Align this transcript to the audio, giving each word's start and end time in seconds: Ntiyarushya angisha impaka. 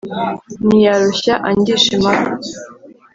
Ntiyarushya 0.65 1.33
angisha 1.49 1.89
impaka. 1.97 2.31